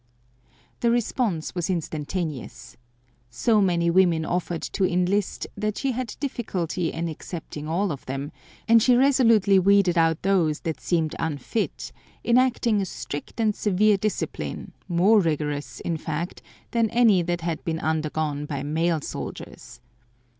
The 0.79 0.89
response 0.89 1.53
was 1.53 1.69
instantaneous. 1.69 2.75
So 3.29 3.61
many 3.61 3.91
women 3.91 4.25
offered 4.25 4.63
to 4.63 4.83
enlist 4.83 5.45
that 5.55 5.77
she 5.77 5.91
had 5.91 6.15
difficulty 6.19 6.91
in 6.91 7.07
accepting 7.07 7.67
all 7.67 7.91
of 7.91 8.07
them, 8.07 8.31
and 8.67 8.81
she 8.81 8.95
resolutely 8.95 9.59
weeded 9.59 9.99
out 9.99 10.23
those 10.23 10.61
that 10.61 10.79
seemed 10.81 11.13
unfit, 11.19 11.91
enacting 12.25 12.81
a 12.81 12.85
strict 12.85 13.39
and 13.39 13.55
severe 13.55 13.97
discipline, 13.97 14.73
more 14.87 15.19
rigorous, 15.19 15.79
in 15.81 15.97
fact, 15.97 16.41
than 16.71 16.89
any 16.89 17.21
that 17.21 17.41
had 17.41 17.63
been 17.63 17.77
undergone 17.79 18.47
by 18.47 18.61
the 18.63 18.69
male 18.69 19.01
soldiers. 19.01 19.81